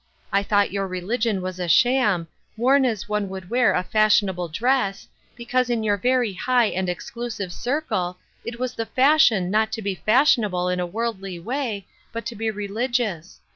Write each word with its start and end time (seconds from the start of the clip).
I 0.31 0.41
thought 0.41 0.71
your 0.71 0.87
religion 0.87 1.43
was 1.43 1.59
a 1.59 1.67
sham; 1.67 2.27
worn 2.57 2.85
as 2.85 3.07
one 3.07 3.29
would 3.29 3.51
wear 3.51 3.75
a 3.75 3.83
fashionable 3.83 4.47
dress, 4.47 5.07
because 5.35 5.69
in 5.69 5.83
your 5.83 5.95
very 5.95 6.33
high 6.33 6.65
and 6.69 6.89
exclusive 6.89 7.53
circle 7.53 8.17
it 8.43 8.57
was 8.59 8.73
the 8.73 8.87
fashion 8.87 9.51
not 9.51 9.71
to 9.73 9.81
be 9.83 9.93
fashionable 9.93 10.69
in 10.69 10.79
a 10.79 10.87
worldly 10.87 11.37
way, 11.37 11.85
but 12.11 12.25
to 12.25 12.35
be 12.35 12.49
religious. 12.49 13.41